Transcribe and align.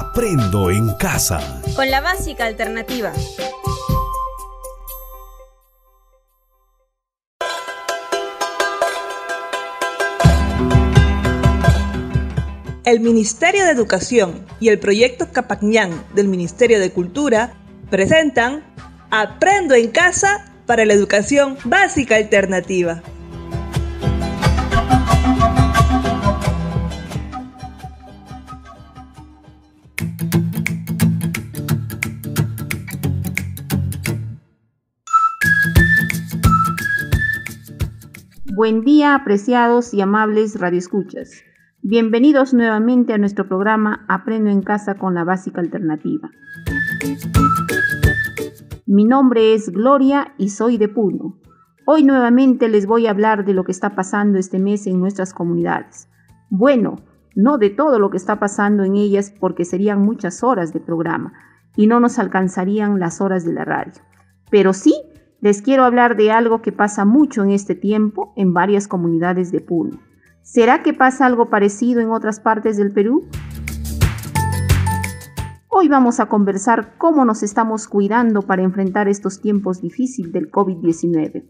Aprendo 0.00 0.70
en 0.70 0.94
casa. 0.94 1.40
Con 1.74 1.90
la 1.90 2.00
básica 2.00 2.46
alternativa. 2.46 3.12
El 12.84 13.00
Ministerio 13.00 13.64
de 13.64 13.72
Educación 13.72 14.46
y 14.60 14.68
el 14.68 14.78
proyecto 14.78 15.32
Capacñán 15.32 16.04
del 16.14 16.28
Ministerio 16.28 16.78
de 16.78 16.92
Cultura 16.92 17.54
presentan 17.90 18.62
Aprendo 19.10 19.74
en 19.74 19.90
casa 19.90 20.54
para 20.66 20.84
la 20.84 20.92
educación 20.92 21.58
básica 21.64 22.14
alternativa. 22.14 23.02
Buen 38.58 38.80
día, 38.80 39.14
apreciados 39.14 39.94
y 39.94 40.00
amables 40.00 40.58
radioescuchas. 40.58 41.44
Bienvenidos 41.80 42.52
nuevamente 42.54 43.12
a 43.12 43.18
nuestro 43.18 43.46
programa 43.46 44.04
Aprendo 44.08 44.50
en 44.50 44.62
casa 44.62 44.96
con 44.96 45.14
la 45.14 45.22
básica 45.22 45.60
alternativa. 45.60 46.28
Mi 48.84 49.04
nombre 49.04 49.54
es 49.54 49.70
Gloria 49.70 50.34
y 50.38 50.48
soy 50.48 50.76
de 50.76 50.88
Puno. 50.88 51.38
Hoy 51.86 52.02
nuevamente 52.02 52.68
les 52.68 52.86
voy 52.86 53.06
a 53.06 53.10
hablar 53.10 53.44
de 53.44 53.54
lo 53.54 53.62
que 53.62 53.70
está 53.70 53.94
pasando 53.94 54.40
este 54.40 54.58
mes 54.58 54.88
en 54.88 54.98
nuestras 54.98 55.32
comunidades. 55.32 56.08
Bueno, 56.50 56.96
no 57.36 57.58
de 57.58 57.70
todo 57.70 58.00
lo 58.00 58.10
que 58.10 58.16
está 58.16 58.40
pasando 58.40 58.82
en 58.82 58.96
ellas 58.96 59.32
porque 59.38 59.64
serían 59.64 60.02
muchas 60.02 60.42
horas 60.42 60.72
de 60.72 60.80
programa 60.80 61.32
y 61.76 61.86
no 61.86 62.00
nos 62.00 62.18
alcanzarían 62.18 62.98
las 62.98 63.20
horas 63.20 63.44
de 63.44 63.52
la 63.52 63.64
radio. 63.64 64.02
Pero 64.50 64.72
sí 64.72 64.94
les 65.40 65.62
quiero 65.62 65.84
hablar 65.84 66.16
de 66.16 66.32
algo 66.32 66.62
que 66.62 66.72
pasa 66.72 67.04
mucho 67.04 67.44
en 67.44 67.50
este 67.50 67.76
tiempo 67.76 68.32
en 68.36 68.52
varias 68.52 68.88
comunidades 68.88 69.52
de 69.52 69.60
Puno. 69.60 70.00
¿Será 70.42 70.82
que 70.82 70.92
pasa 70.92 71.26
algo 71.26 71.48
parecido 71.48 72.00
en 72.00 72.10
otras 72.10 72.40
partes 72.40 72.76
del 72.76 72.92
Perú? 72.92 73.28
Hoy 75.68 75.88
vamos 75.88 76.18
a 76.18 76.26
conversar 76.26 76.96
cómo 76.98 77.24
nos 77.24 77.44
estamos 77.44 77.86
cuidando 77.86 78.42
para 78.42 78.62
enfrentar 78.62 79.06
estos 79.06 79.40
tiempos 79.40 79.80
difíciles 79.80 80.32
del 80.32 80.50
COVID-19, 80.50 81.44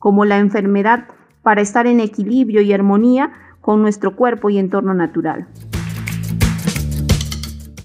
como 0.00 0.24
la 0.24 0.38
enfermedad 0.38 1.06
para 1.42 1.60
estar 1.60 1.86
en 1.86 2.00
equilibrio 2.00 2.60
y 2.60 2.72
armonía 2.72 3.30
con 3.60 3.82
nuestro 3.82 4.16
cuerpo 4.16 4.50
y 4.50 4.58
entorno 4.58 4.94
natural. 4.94 5.46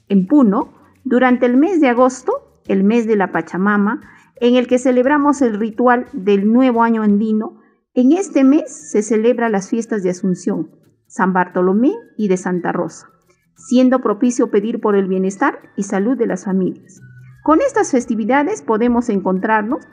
En 0.09 0.25
Puno, 0.25 0.73
durante 1.03 1.45
el 1.45 1.57
mes 1.57 1.79
de 1.79 1.89
agosto, 1.89 2.59
el 2.67 2.83
mes 2.83 3.05
de 3.05 3.17
la 3.17 3.31
Pachamama, 3.31 4.01
en 4.43 4.57
el 4.57 4.67
que 4.67 4.77
celebramos 4.77 5.41
el 5.41 5.57
ritual 5.57 6.07
del 6.11 6.51
nuevo 6.51 6.83
año 6.83 7.01
andino. 7.01 7.61
En 7.93 8.11
este 8.11 8.43
mes 8.43 8.89
se 8.91 9.01
celebra 9.01 9.47
las 9.47 9.69
fiestas 9.69 10.03
de 10.03 10.09
Asunción, 10.09 10.69
San 11.07 11.31
Bartolomé 11.31 11.93
y 12.17 12.27
de 12.27 12.35
Santa 12.35 12.73
Rosa, 12.73 13.07
siendo 13.55 14.01
propicio 14.01 14.51
pedir 14.51 14.81
por 14.81 14.97
el 14.97 15.07
bienestar 15.07 15.59
y 15.77 15.83
salud 15.83 16.17
de 16.17 16.27
las 16.27 16.43
familias. 16.43 16.99
Con 17.41 17.61
estas 17.61 17.91
festividades 17.91 18.61
podemos 18.61 19.07
encontrarnos 19.07 19.85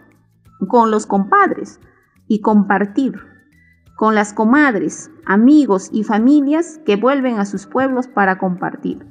con 0.67 0.91
los 0.91 1.07
compadres 1.07 1.79
y 2.27 2.41
compartir, 2.41 3.21
con 3.97 4.17
las 4.17 4.33
comadres, 4.33 5.13
amigos 5.27 5.91
y 5.93 6.03
familias 6.03 6.81
que 6.85 6.97
vuelven 6.97 7.39
a 7.39 7.45
sus 7.45 7.67
pueblos 7.67 8.09
para 8.09 8.37
compartir. 8.39 9.07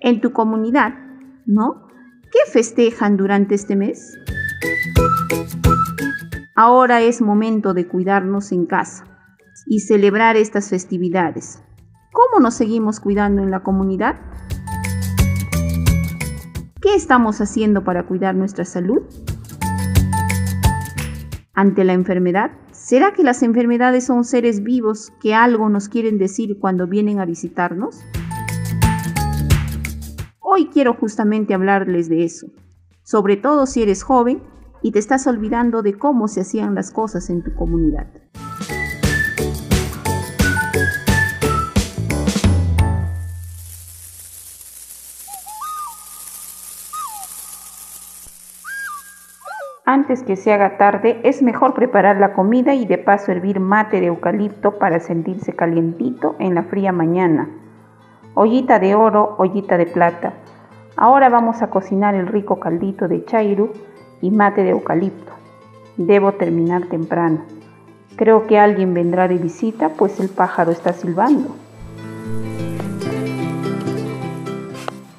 En 0.00 0.22
tu 0.22 0.32
comunidad, 0.32 0.94
¿no? 1.44 1.83
¿Qué 2.34 2.50
festejan 2.50 3.16
durante 3.16 3.54
este 3.54 3.76
mes? 3.76 4.18
Ahora 6.56 7.00
es 7.00 7.22
momento 7.22 7.74
de 7.74 7.86
cuidarnos 7.86 8.50
en 8.50 8.66
casa 8.66 9.04
y 9.68 9.78
celebrar 9.78 10.36
estas 10.36 10.68
festividades. 10.68 11.62
¿Cómo 12.12 12.42
nos 12.42 12.54
seguimos 12.54 12.98
cuidando 12.98 13.40
en 13.40 13.52
la 13.52 13.62
comunidad? 13.62 14.16
¿Qué 16.82 16.96
estamos 16.96 17.40
haciendo 17.40 17.84
para 17.84 18.04
cuidar 18.04 18.34
nuestra 18.34 18.64
salud? 18.64 19.02
Ante 21.54 21.84
la 21.84 21.92
enfermedad, 21.92 22.50
¿será 22.72 23.12
que 23.12 23.22
las 23.22 23.44
enfermedades 23.44 24.06
son 24.06 24.24
seres 24.24 24.64
vivos 24.64 25.12
que 25.20 25.34
algo 25.34 25.68
nos 25.68 25.88
quieren 25.88 26.18
decir 26.18 26.58
cuando 26.58 26.88
vienen 26.88 27.20
a 27.20 27.26
visitarnos? 27.26 28.02
Hoy 30.56 30.66
quiero 30.66 30.94
justamente 30.94 31.52
hablarles 31.52 32.08
de 32.08 32.22
eso, 32.22 32.46
sobre 33.02 33.36
todo 33.36 33.66
si 33.66 33.82
eres 33.82 34.04
joven 34.04 34.40
y 34.82 34.92
te 34.92 35.00
estás 35.00 35.26
olvidando 35.26 35.82
de 35.82 35.94
cómo 35.98 36.28
se 36.28 36.42
hacían 36.42 36.76
las 36.76 36.92
cosas 36.92 37.28
en 37.28 37.42
tu 37.42 37.52
comunidad. 37.56 38.06
Antes 49.84 50.22
que 50.22 50.36
se 50.36 50.52
haga 50.52 50.78
tarde, 50.78 51.20
es 51.24 51.42
mejor 51.42 51.74
preparar 51.74 52.18
la 52.18 52.32
comida 52.32 52.74
y 52.74 52.86
de 52.86 52.98
paso 52.98 53.32
hervir 53.32 53.58
mate 53.58 53.98
de 53.98 54.06
eucalipto 54.06 54.78
para 54.78 55.00
sentirse 55.00 55.56
calientito 55.56 56.36
en 56.38 56.54
la 56.54 56.62
fría 56.62 56.92
mañana. 56.92 57.48
Ollita 58.36 58.78
de 58.78 58.94
oro, 58.94 59.34
ollita 59.38 59.76
de 59.78 59.86
plata. 59.86 60.43
Ahora 60.96 61.28
vamos 61.28 61.60
a 61.60 61.70
cocinar 61.70 62.14
el 62.14 62.28
rico 62.28 62.60
caldito 62.60 63.08
de 63.08 63.24
chairu 63.24 63.72
y 64.20 64.30
mate 64.30 64.62
de 64.62 64.70
eucalipto. 64.70 65.32
Debo 65.96 66.32
terminar 66.32 66.86
temprano. 66.86 67.44
Creo 68.16 68.46
que 68.46 68.58
alguien 68.58 68.94
vendrá 68.94 69.26
de 69.26 69.38
visita, 69.38 69.88
pues 69.88 70.20
el 70.20 70.28
pájaro 70.28 70.70
está 70.70 70.92
silbando. 70.92 71.56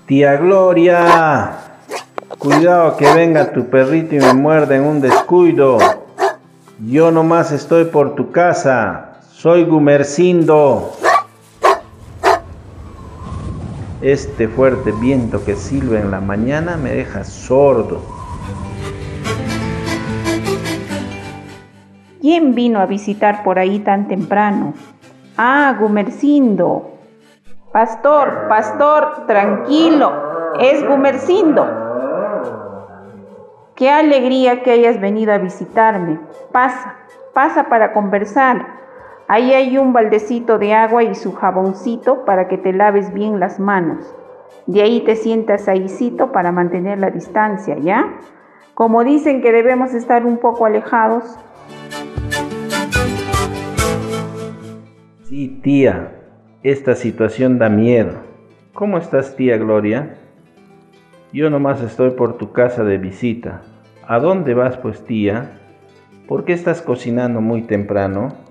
Tía 0.06 0.38
Gloria, 0.38 1.52
cuidado 2.38 2.96
que 2.96 3.12
venga 3.14 3.52
tu 3.52 3.66
perrito 3.70 4.16
y 4.16 4.20
me 4.20 4.34
muerde 4.34 4.78
en 4.78 4.84
un 4.84 5.02
descuido. 5.02 5.78
Yo 6.80 7.12
nomás 7.12 7.52
estoy 7.52 7.86
por 7.86 8.16
tu 8.16 8.32
casa. 8.32 9.20
Soy 9.32 9.66
Gumercindo. 9.66 10.94
Este 14.02 14.50
fuerte 14.50 14.92
viento 14.92 15.46
que 15.46 15.56
silba 15.56 16.00
en 16.00 16.12
la 16.12 16.20
mañana 16.20 16.76
me 16.76 16.92
deja 16.92 17.24
sordo. 17.24 18.02
¿Quién 22.20 22.56
vino 22.56 22.80
a 22.82 22.88
visitar 22.88 23.44
por 23.44 23.58
ahí 23.58 23.80
tan 23.80 24.10
temprano? 24.10 24.74
Ah, 25.38 25.78
Gumercindo. 25.80 26.92
Pastor, 27.72 28.48
pastor, 28.50 29.26
tranquilo, 29.28 30.12
es 30.60 30.86
Gumercindo. 30.86 31.66
Qué 33.76 33.90
alegría 33.90 34.62
que 34.62 34.72
hayas 34.72 35.00
venido 35.00 35.32
a 35.32 35.38
visitarme. 35.38 36.20
Pasa, 36.52 36.98
pasa 37.34 37.70
para 37.70 37.94
conversar. 37.94 38.85
Ahí 39.28 39.54
hay 39.54 39.80
un 39.80 39.92
baldecito 39.92 40.60
de 40.60 40.76
agua 40.76 41.04
y 41.04 41.16
su 41.16 41.34
jaboncito 41.34 42.26
para 42.26 42.48
que 42.48 42.60
te 42.60 42.74
laves 42.74 43.12
bien 43.12 43.40
las 43.40 43.60
manos. 43.60 44.14
De 44.68 44.84
ahí 44.84 45.02
te 45.02 45.16
sientas 45.16 45.68
ahícito 45.68 46.32
para 46.32 46.52
mantener 46.52 47.00
la 47.00 47.10
distancia, 47.10 47.76
¿ya? 47.80 48.20
Como 48.76 49.04
dicen 49.04 49.42
que 49.42 49.52
debemos 49.52 49.96
estar 49.96 50.28
un 50.28 50.38
poco 50.38 50.68
alejados. 50.68 51.40
Sí, 55.24 55.60
tía, 55.64 56.12
esta 56.62 56.94
situación 56.94 57.58
da 57.58 57.68
miedo. 57.70 58.18
¿Cómo 58.76 59.00
estás, 59.00 59.36
tía 59.36 59.58
Gloria? 59.58 60.18
Yo 61.34 61.50
nomás 61.50 61.82
estoy 61.82 62.12
por 62.12 62.38
tu 62.38 62.52
casa 62.52 62.84
de 62.84 63.00
visita. 63.00 63.64
¿A 64.08 64.20
dónde 64.20 64.54
vas, 64.54 64.78
pues, 64.78 65.04
tía? 65.04 65.62
¿Por 66.28 66.46
qué 66.46 66.54
estás 66.54 66.84
cocinando 66.84 67.42
muy 67.42 67.64
temprano? 67.64 68.45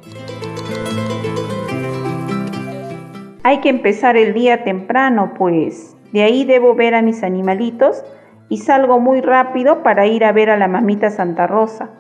Hay 3.46 3.58
que 3.58 3.68
empezar 3.68 4.16
el 4.16 4.32
día 4.32 4.64
temprano, 4.64 5.34
pues. 5.36 5.94
De 6.14 6.22
ahí 6.22 6.46
debo 6.46 6.74
ver 6.74 6.94
a 6.94 7.02
mis 7.02 7.22
animalitos 7.22 8.02
y 8.48 8.56
salgo 8.56 8.98
muy 9.00 9.20
rápido 9.20 9.82
para 9.82 10.06
ir 10.06 10.24
a 10.24 10.32
ver 10.32 10.48
a 10.48 10.56
la 10.56 10.66
mamita 10.66 11.10
Santa 11.10 11.46
Rosa 11.46 11.90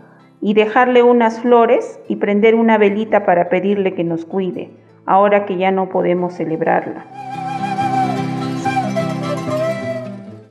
y 0.40 0.54
dejarle 0.54 1.02
unas 1.02 1.40
flores 1.40 2.00
y 2.08 2.16
prender 2.16 2.54
una 2.54 2.78
velita 2.78 3.26
para 3.26 3.50
pedirle 3.50 3.92
que 3.92 4.04
nos 4.04 4.24
cuide, 4.24 4.70
ahora 5.04 5.44
que 5.44 5.58
ya 5.58 5.70
no 5.70 5.90
podemos 5.90 6.32
celebrarla. 6.32 7.04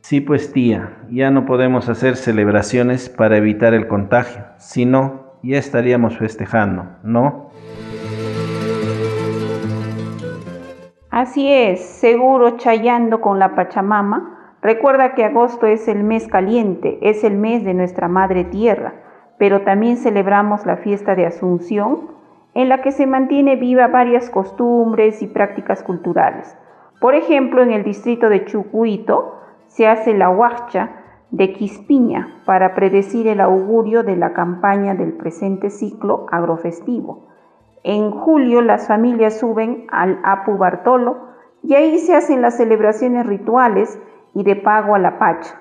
Sí, 0.01 0.21
pues 0.21 0.53
tía, 0.53 0.95
ya 1.09 1.31
no 1.31 1.47
podemos 1.47 1.89
hacer 1.89 2.17
celebraciones 2.17 3.09
para 3.09 3.37
evitar 3.37 3.73
el 3.73 3.87
contagio, 3.87 4.43
si 4.59 4.85
no, 4.85 5.39
ya 5.41 5.57
estaríamos 5.57 6.19
festejando, 6.19 6.85
¿no? 7.01 7.49
Así 11.13 11.53
es, 11.53 11.79
seguro 11.79 12.57
chayando 12.57 13.21
con 13.21 13.37
la 13.37 13.53
Pachamama. 13.53 14.55
Recuerda 14.63 15.13
que 15.13 15.23
agosto 15.23 15.67
es 15.67 15.87
el 15.87 16.03
mes 16.03 16.27
caliente, 16.27 16.97
es 17.03 17.23
el 17.23 17.37
mes 17.37 17.63
de 17.63 17.75
nuestra 17.75 18.07
Madre 18.07 18.45
Tierra, 18.45 18.95
pero 19.37 19.61
también 19.61 19.97
celebramos 19.97 20.65
la 20.65 20.77
fiesta 20.77 21.13
de 21.13 21.27
Asunción, 21.27 22.09
en 22.55 22.67
la 22.67 22.81
que 22.81 22.91
se 22.91 23.05
mantiene 23.05 23.57
viva 23.57 23.85
varias 23.89 24.31
costumbres 24.31 25.21
y 25.21 25.27
prácticas 25.27 25.83
culturales. 25.83 26.57
Por 26.99 27.13
ejemplo, 27.13 27.61
en 27.61 27.69
el 27.69 27.83
distrito 27.83 28.27
de 28.27 28.45
Chucuito 28.45 29.35
se 29.67 29.87
hace 29.87 30.15
la 30.15 30.31
huacha 30.31 30.93
de 31.29 31.53
Quispiña 31.53 32.41
para 32.47 32.73
predecir 32.73 33.27
el 33.27 33.39
augurio 33.39 34.01
de 34.01 34.15
la 34.15 34.33
campaña 34.33 34.95
del 34.95 35.13
presente 35.13 35.69
ciclo 35.69 36.25
agrofestivo. 36.31 37.32
En 37.85 38.11
julio 38.11 38.61
las 38.61 38.87
familias 38.87 39.37
suben 39.37 39.87
al 39.91 40.17
Apu 40.23 40.57
Bartolo 40.57 41.17
y 41.61 41.73
ahí 41.73 41.99
se 41.99 42.15
hacen 42.15 42.41
las 42.41 42.55
celebraciones 42.55 43.25
rituales 43.25 43.99
y 44.33 44.43
de 44.45 44.55
pago 44.55 44.95
a 44.95 44.99
la 44.99 45.19
Pacha. 45.19 45.59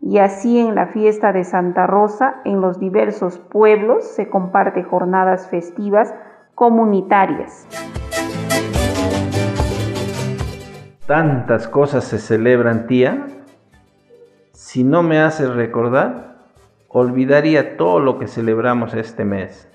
Y 0.00 0.18
así 0.18 0.60
en 0.60 0.76
la 0.76 0.86
fiesta 0.86 1.32
de 1.32 1.42
Santa 1.42 1.88
Rosa, 1.88 2.36
en 2.44 2.60
los 2.60 2.78
diversos 2.78 3.40
pueblos, 3.40 4.04
se 4.04 4.30
comparte 4.30 4.84
jornadas 4.84 5.48
festivas 5.48 6.14
comunitarias. 6.54 7.66
Tantas 11.08 11.66
cosas 11.66 12.04
se 12.04 12.18
celebran, 12.18 12.86
tía. 12.86 13.26
Si 14.52 14.84
no 14.84 15.02
me 15.02 15.18
haces 15.18 15.52
recordar, 15.52 16.36
olvidaría 16.86 17.76
todo 17.76 17.98
lo 17.98 18.20
que 18.20 18.28
celebramos 18.28 18.94
este 18.94 19.24
mes. 19.24 19.68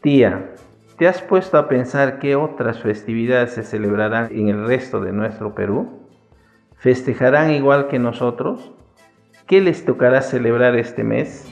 Tía, 0.00 0.52
¿Te 0.98 1.06
has 1.06 1.22
puesto 1.22 1.58
a 1.58 1.68
pensar 1.68 2.18
qué 2.18 2.34
otras 2.34 2.82
festividades 2.82 3.52
se 3.52 3.62
celebrarán 3.62 4.30
en 4.32 4.48
el 4.48 4.66
resto 4.66 5.00
de 5.00 5.12
nuestro 5.12 5.54
Perú? 5.54 5.86
¿Festejarán 6.74 7.52
igual 7.52 7.86
que 7.86 8.00
nosotros? 8.00 8.72
¿Qué 9.46 9.60
les 9.60 9.84
tocará 9.84 10.22
celebrar 10.22 10.74
este 10.74 11.04
mes? 11.04 11.46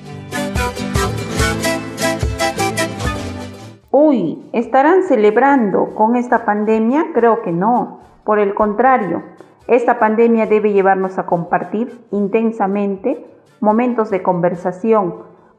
Uy, 3.93 4.43
¿estarán 4.53 5.05
celebrando 5.05 5.95
con 5.95 6.17
esta 6.17 6.45
pandemia? 6.45 7.13
Creo 7.15 7.43
que 7.43 7.53
no. 7.53 8.01
Por 8.25 8.41
el 8.41 8.53
contrario, 8.53 9.23
esta 9.69 10.01
pandemia 10.01 10.47
debe 10.47 10.73
llevarnos 10.73 11.19
a 11.19 11.27
compartir 11.27 11.97
intensamente 12.11 13.25
momentos 13.61 14.11
de 14.11 14.25
conversación 14.25 15.15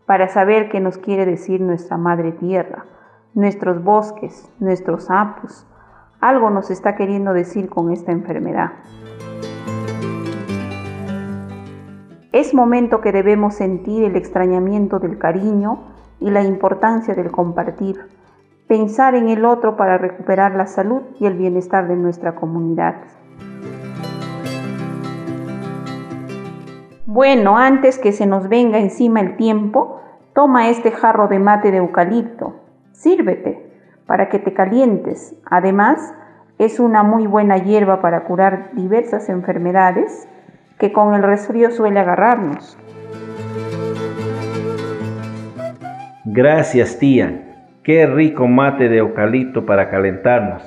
para 0.06 0.28
saber 0.28 0.68
qué 0.68 0.82
nos 0.82 0.98
quiere 0.98 1.26
decir 1.26 1.62
nuestra 1.62 1.96
Madre 1.96 2.34
Tierra 2.34 2.84
nuestros 3.38 3.84
bosques, 3.84 4.52
nuestros 4.60 5.06
sapos. 5.06 5.68
Algo 6.20 6.50
nos 6.50 6.72
está 6.72 6.96
queriendo 6.96 7.34
decir 7.34 7.70
con 7.70 7.92
esta 7.92 8.12
enfermedad. 8.12 8.72
Es 12.32 12.56
momento 12.56 13.00
que 13.00 13.12
debemos 13.12 13.54
sentir 13.54 14.06
el 14.06 14.16
extrañamiento 14.16 14.98
del 14.98 15.20
cariño 15.20 15.84
y 16.20 16.32
la 16.32 16.42
importancia 16.42 17.14
del 17.14 17.30
compartir, 17.30 17.98
pensar 18.68 19.14
en 19.14 19.30
el 19.30 19.46
otro 19.46 19.78
para 19.78 20.00
recuperar 20.00 20.56
la 20.56 20.66
salud 20.66 21.04
y 21.20 21.28
el 21.28 21.36
bienestar 21.36 21.88
de 21.88 21.96
nuestra 21.96 22.34
comunidad. 22.34 22.96
Bueno, 27.06 27.56
antes 27.56 28.00
que 28.00 28.14
se 28.14 28.26
nos 28.26 28.50
venga 28.50 28.80
encima 28.80 29.20
el 29.20 29.38
tiempo, 29.38 30.02
toma 30.34 30.70
este 30.70 30.90
jarro 30.90 31.28
de 31.28 31.38
mate 31.38 31.70
de 31.70 31.78
eucalipto, 31.78 32.67
Sírvete 32.98 33.60
para 34.08 34.28
que 34.28 34.40
te 34.40 34.54
calientes. 34.54 35.36
Además, 35.46 36.16
es 36.58 36.80
una 36.80 37.04
muy 37.04 37.28
buena 37.28 37.60
hierba 37.60 38.02
para 38.02 38.24
curar 38.24 38.72
diversas 38.74 39.30
enfermedades 39.30 40.28
que 40.80 40.92
con 40.92 41.14
el 41.14 41.22
resfrío 41.22 41.70
suele 41.70 42.00
agarrarnos. 42.00 42.76
Gracias 46.26 46.98
tía, 46.98 47.68
qué 47.84 48.08
rico 48.08 48.48
mate 48.48 48.90
de 48.90 48.98
eucalipto 48.98 49.68
para 49.68 49.92
calentarnos, 49.92 50.64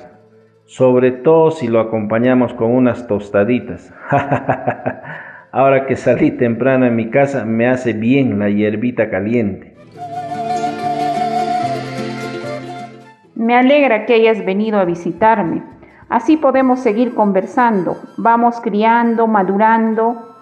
sobre 0.63 1.11
todo 1.11 1.51
si 1.51 1.67
lo 1.67 1.81
acompañamos 1.81 2.53
con 2.53 2.71
unas 2.71 3.07
tostaditas. 3.07 3.93
Ahora 5.51 5.85
que 5.85 5.97
salí 5.97 6.31
temprano 6.31 6.85
en 6.85 6.95
mi 6.95 7.09
casa 7.09 7.43
me 7.43 7.67
hace 7.67 7.91
bien 7.91 8.39
la 8.39 8.49
hierbita 8.49 9.09
caliente. 9.09 9.70
Me 13.41 13.55
alegra 13.55 14.05
que 14.05 14.13
hayas 14.13 14.45
venido 14.45 14.77
a 14.77 14.85
visitarme. 14.85 15.63
Así 16.09 16.37
podemos 16.37 16.79
seguir 16.79 17.15
conversando. 17.15 17.97
Vamos 18.17 18.61
criando, 18.61 19.25
madurando 19.25 20.35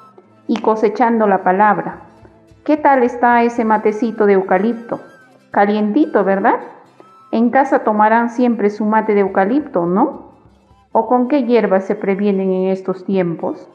y 0.47 0.59
cosechando 0.59 1.25
la 1.25 1.41
palabra. 1.41 2.01
¿Qué 2.65 2.75
tal 2.75 3.03
está 3.03 3.41
ese 3.43 3.63
matecito 3.63 4.25
de 4.25 4.33
eucalipto? 4.33 4.99
Calientito, 5.49 6.25
¿verdad? 6.25 6.59
En 7.31 7.51
casa 7.51 7.85
tomarán 7.85 8.31
siempre 8.31 8.69
su 8.69 8.83
mate 8.83 9.13
de 9.13 9.21
eucalipto, 9.21 9.85
¿no? 9.85 10.33
¿O 10.91 11.07
con 11.07 11.29
qué 11.29 11.45
hierbas 11.45 11.85
se 11.85 11.95
previenen 11.95 12.51
en 12.51 12.67
estos 12.67 13.05
tiempos? 13.05 13.69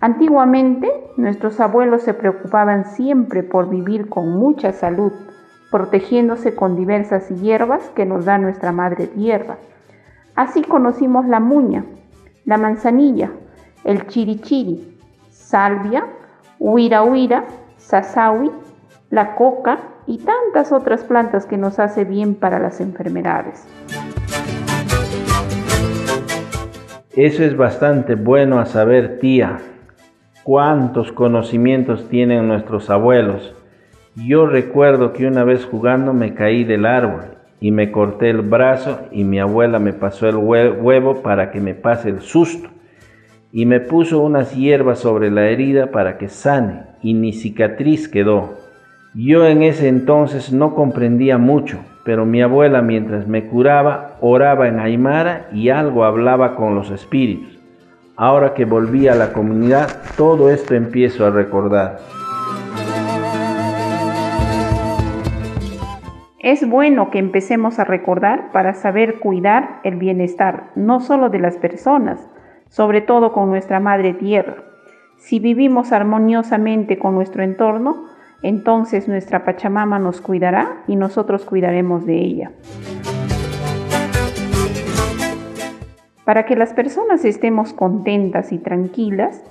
Antiguamente, 0.00 0.90
nuestros 1.16 1.60
abuelos 1.60 2.02
se 2.02 2.12
preocupaban 2.12 2.86
siempre 2.86 3.44
por 3.44 3.68
vivir 3.70 4.08
con 4.08 4.36
mucha 4.36 4.72
salud 4.72 5.12
protegiéndose 5.70 6.54
con 6.54 6.76
diversas 6.76 7.28
hierbas 7.28 7.88
que 7.90 8.06
nos 8.06 8.24
da 8.24 8.38
nuestra 8.38 8.72
madre 8.72 9.06
tierra. 9.06 9.58
Así 10.34 10.62
conocimos 10.62 11.26
la 11.26 11.40
muña, 11.40 11.84
la 12.44 12.56
manzanilla, 12.56 13.30
el 13.84 14.06
chirichiri, 14.06 14.98
salvia, 15.30 16.06
huira 16.58 17.02
huira, 17.02 17.44
sasawi, 17.76 18.50
la 19.10 19.34
coca 19.34 19.78
y 20.06 20.18
tantas 20.18 20.72
otras 20.72 21.04
plantas 21.04 21.46
que 21.46 21.56
nos 21.56 21.78
hace 21.78 22.04
bien 22.04 22.34
para 22.34 22.58
las 22.58 22.80
enfermedades. 22.80 23.66
Eso 27.14 27.42
es 27.44 27.56
bastante 27.56 28.14
bueno 28.14 28.60
a 28.60 28.66
saber, 28.66 29.18
tía. 29.18 29.58
¿Cuántos 30.44 31.12
conocimientos 31.12 32.08
tienen 32.08 32.48
nuestros 32.48 32.88
abuelos? 32.88 33.54
Yo 34.16 34.46
recuerdo 34.46 35.12
que 35.12 35.26
una 35.26 35.44
vez 35.44 35.64
jugando 35.64 36.12
me 36.12 36.34
caí 36.34 36.64
del 36.64 36.84
árbol 36.84 37.36
y 37.60 37.70
me 37.70 37.92
corté 37.92 38.30
el 38.30 38.40
brazo 38.40 38.98
y 39.12 39.22
mi 39.22 39.38
abuela 39.38 39.78
me 39.78 39.92
pasó 39.92 40.28
el 40.28 40.36
huevo 40.36 41.22
para 41.22 41.52
que 41.52 41.60
me 41.60 41.74
pase 41.74 42.08
el 42.08 42.20
susto 42.20 42.68
y 43.52 43.66
me 43.66 43.78
puso 43.78 44.20
unas 44.20 44.56
hierbas 44.56 44.98
sobre 44.98 45.30
la 45.30 45.48
herida 45.48 45.92
para 45.92 46.18
que 46.18 46.28
sane 46.28 46.82
y 47.02 47.14
ni 47.14 47.32
cicatriz 47.32 48.08
quedó. 48.08 48.58
Yo 49.14 49.46
en 49.46 49.62
ese 49.62 49.86
entonces 49.86 50.52
no 50.52 50.74
comprendía 50.74 51.38
mucho, 51.38 51.78
pero 52.04 52.26
mi 52.26 52.42
abuela 52.42 52.82
mientras 52.82 53.28
me 53.28 53.46
curaba 53.46 54.16
oraba 54.20 54.66
en 54.66 54.80
Aymara 54.80 55.48
y 55.52 55.68
algo 55.68 56.04
hablaba 56.04 56.56
con 56.56 56.74
los 56.74 56.90
espíritus. 56.90 57.60
Ahora 58.16 58.54
que 58.54 58.64
volví 58.64 59.06
a 59.06 59.14
la 59.14 59.32
comunidad, 59.32 59.88
todo 60.16 60.50
esto 60.50 60.74
empiezo 60.74 61.24
a 61.24 61.30
recordar. 61.30 62.00
Es 66.42 66.66
bueno 66.66 67.10
que 67.10 67.18
empecemos 67.18 67.78
a 67.78 67.84
recordar 67.84 68.50
para 68.50 68.72
saber 68.72 69.18
cuidar 69.18 69.80
el 69.84 69.96
bienestar, 69.96 70.70
no 70.74 71.00
solo 71.00 71.28
de 71.28 71.38
las 71.38 71.58
personas, 71.58 72.30
sobre 72.70 73.02
todo 73.02 73.34
con 73.34 73.50
nuestra 73.50 73.78
madre 73.78 74.14
tierra. 74.14 74.56
Si 75.18 75.38
vivimos 75.38 75.92
armoniosamente 75.92 76.98
con 76.98 77.14
nuestro 77.14 77.42
entorno, 77.42 78.06
entonces 78.42 79.06
nuestra 79.06 79.44
Pachamama 79.44 79.98
nos 79.98 80.22
cuidará 80.22 80.78
y 80.86 80.96
nosotros 80.96 81.44
cuidaremos 81.44 82.06
de 82.06 82.16
ella. 82.16 82.52
Para 86.24 86.46
que 86.46 86.56
las 86.56 86.72
personas 86.72 87.26
estemos 87.26 87.74
contentas 87.74 88.50
y 88.52 88.56
tranquilas, 88.56 89.44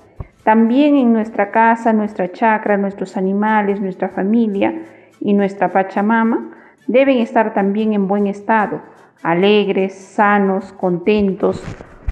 también 0.43 0.95
en 0.95 1.13
nuestra 1.13 1.51
casa, 1.51 1.93
nuestra 1.93 2.31
chacra, 2.31 2.77
nuestros 2.77 3.15
animales, 3.15 3.79
nuestra 3.79 4.09
familia 4.09 4.73
y 5.19 5.33
nuestra 5.33 5.69
Pachamama, 5.69 6.55
deben 6.89 7.19
estar 7.19 7.53
también 7.53 7.93
en 7.93 8.07
buen 8.07 8.25
estado, 8.25 8.81
alegres, 9.21 9.93
sanos, 9.93 10.73
contentos, 10.73 11.63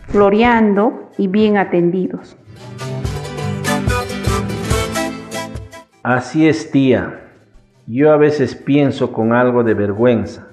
floreando 0.07 1.09
y 1.17 1.27
bien 1.27 1.57
atendidos. 1.57 2.37
Así 6.03 6.47
es, 6.47 6.69
tía. 6.71 7.21
Yo 7.87 8.13
a 8.13 8.17
veces 8.17 8.55
pienso 8.55 9.11
con 9.11 9.33
algo 9.33 9.63
de 9.63 9.73
vergüenza. 9.73 10.47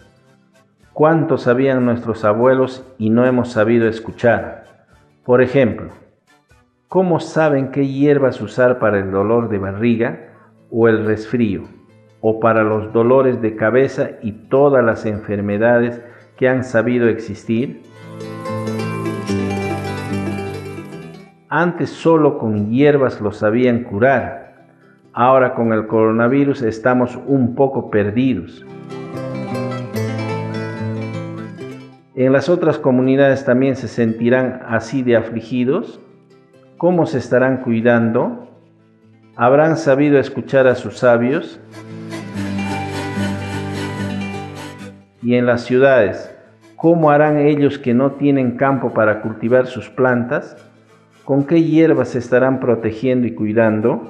¿Cuánto 0.94 1.36
sabían 1.36 1.84
nuestros 1.84 2.24
abuelos 2.24 2.86
y 2.96 3.10
no 3.10 3.26
hemos 3.26 3.52
sabido 3.52 3.86
escuchar? 3.88 4.86
Por 5.24 5.42
ejemplo, 5.42 5.90
¿cómo 6.88 7.20
saben 7.20 7.70
qué 7.72 7.86
hierbas 7.86 8.40
usar 8.40 8.78
para 8.78 9.00
el 9.00 9.10
dolor 9.10 9.50
de 9.50 9.58
barriga 9.58 10.20
o 10.70 10.88
el 10.88 11.04
resfrío? 11.04 11.83
O 12.26 12.40
para 12.40 12.64
los 12.64 12.90
dolores 12.94 13.42
de 13.42 13.54
cabeza 13.54 14.12
y 14.22 14.32
todas 14.32 14.82
las 14.82 15.04
enfermedades 15.04 16.00
que 16.38 16.48
han 16.48 16.64
sabido 16.64 17.06
existir? 17.06 17.82
Antes 21.50 21.90
solo 21.90 22.38
con 22.38 22.70
hierbas 22.70 23.20
lo 23.20 23.30
sabían 23.30 23.84
curar. 23.84 24.68
Ahora 25.12 25.54
con 25.54 25.74
el 25.74 25.86
coronavirus 25.86 26.62
estamos 26.62 27.18
un 27.26 27.54
poco 27.54 27.90
perdidos. 27.90 28.64
En 32.14 32.32
las 32.32 32.48
otras 32.48 32.78
comunidades 32.78 33.44
también 33.44 33.76
se 33.76 33.86
sentirán 33.86 34.62
así 34.66 35.02
de 35.02 35.18
afligidos. 35.18 36.00
¿Cómo 36.78 37.04
se 37.04 37.18
estarán 37.18 37.58
cuidando? 37.58 38.48
¿Habrán 39.36 39.76
sabido 39.76 40.18
escuchar 40.18 40.66
a 40.66 40.74
sus 40.74 40.96
sabios? 40.96 41.60
Y 45.24 45.36
en 45.36 45.46
las 45.46 45.62
ciudades, 45.62 46.30
¿cómo 46.76 47.10
harán 47.10 47.38
ellos 47.38 47.78
que 47.78 47.94
no 47.94 48.12
tienen 48.12 48.58
campo 48.58 48.90
para 48.90 49.22
cultivar 49.22 49.66
sus 49.66 49.88
plantas? 49.88 50.54
¿Con 51.24 51.44
qué 51.44 51.62
hierbas 51.62 52.10
se 52.10 52.18
estarán 52.18 52.60
protegiendo 52.60 53.26
y 53.26 53.34
cuidando? 53.34 54.02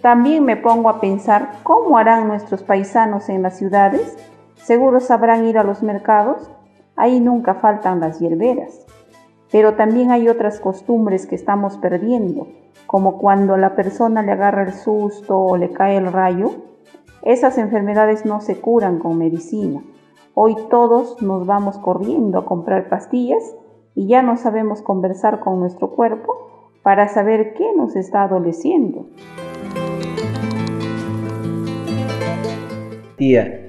También 0.00 0.46
me 0.46 0.56
pongo 0.56 0.88
a 0.88 1.02
pensar 1.02 1.50
cómo 1.62 1.98
harán 1.98 2.28
nuestros 2.28 2.62
paisanos 2.62 3.28
en 3.28 3.42
las 3.42 3.58
ciudades. 3.58 4.16
Seguro 4.54 4.98
sabrán 4.98 5.44
ir 5.44 5.58
a 5.58 5.64
los 5.64 5.82
mercados. 5.82 6.50
Ahí 6.96 7.20
nunca 7.20 7.56
faltan 7.56 8.00
las 8.00 8.20
hierberas. 8.20 8.86
Pero 9.50 9.74
también 9.74 10.12
hay 10.12 10.30
otras 10.30 10.60
costumbres 10.60 11.26
que 11.26 11.34
estamos 11.34 11.76
perdiendo, 11.76 12.48
como 12.86 13.18
cuando 13.18 13.52
a 13.52 13.58
la 13.58 13.74
persona 13.74 14.22
le 14.22 14.32
agarra 14.32 14.62
el 14.62 14.72
susto 14.72 15.38
o 15.38 15.58
le 15.58 15.72
cae 15.72 15.98
el 15.98 16.10
rayo. 16.10 16.71
Esas 17.24 17.56
enfermedades 17.56 18.26
no 18.26 18.40
se 18.40 18.56
curan 18.56 18.98
con 18.98 19.16
medicina. 19.16 19.80
Hoy 20.34 20.56
todos 20.70 21.22
nos 21.22 21.46
vamos 21.46 21.78
corriendo 21.78 22.40
a 22.40 22.44
comprar 22.44 22.88
pastillas 22.88 23.54
y 23.94 24.08
ya 24.08 24.22
no 24.22 24.36
sabemos 24.36 24.82
conversar 24.82 25.38
con 25.38 25.60
nuestro 25.60 25.90
cuerpo 25.90 26.72
para 26.82 27.06
saber 27.06 27.54
qué 27.54 27.66
nos 27.76 27.94
está 27.94 28.24
adoleciendo. 28.24 29.06
Tía, 33.16 33.68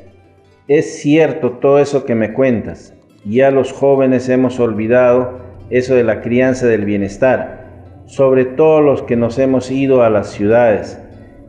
es 0.67 0.99
cierto 0.99 1.51
todo 1.59 1.77
eso 1.77 2.05
que 2.05 2.15
me 2.15 2.33
cuentas. 2.33 2.95
Ya 3.23 3.51
los 3.51 3.71
jóvenes 3.71 4.29
hemos 4.29 4.59
olvidado 4.59 5.37
eso 5.69 5.93
de 5.93 6.03
la 6.03 6.21
crianza 6.21 6.65
del 6.65 6.85
bienestar, 6.85 7.67
sobre 8.05 8.45
todo 8.45 8.81
los 8.81 9.03
que 9.03 9.15
nos 9.15 9.37
hemos 9.37 9.69
ido 9.69 10.01
a 10.01 10.09
las 10.09 10.31
ciudades. 10.31 11.02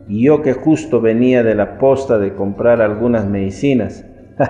Y 0.06 0.24
yo 0.24 0.42
que 0.42 0.52
justo 0.52 1.00
venía 1.00 1.42
de 1.42 1.54
la 1.54 1.78
posta 1.78 2.18
de 2.18 2.34
comprar 2.34 2.82
algunas 2.82 3.26
medicinas. 3.26 4.04